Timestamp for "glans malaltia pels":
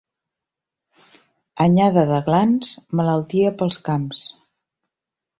2.29-3.77